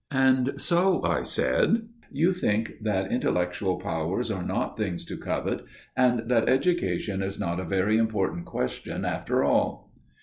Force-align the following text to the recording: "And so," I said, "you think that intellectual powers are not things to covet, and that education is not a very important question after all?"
"And 0.09 0.59
so," 0.59 1.03
I 1.05 1.21
said, 1.21 1.87
"you 2.11 2.33
think 2.33 2.81
that 2.81 3.11
intellectual 3.11 3.77
powers 3.77 4.31
are 4.31 4.41
not 4.41 4.75
things 4.75 5.05
to 5.05 5.15
covet, 5.15 5.63
and 5.95 6.27
that 6.27 6.49
education 6.49 7.21
is 7.21 7.39
not 7.39 7.59
a 7.59 7.63
very 7.65 7.97
important 7.97 8.45
question 8.45 9.05
after 9.05 9.43
all?" 9.43 9.91